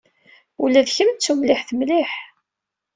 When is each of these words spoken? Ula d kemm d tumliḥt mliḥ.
Ula 0.63 0.81
d 0.85 0.87
kemm 0.95 1.11
d 1.13 1.19
tumliḥt 1.19 1.69
mliḥ. 1.75 2.11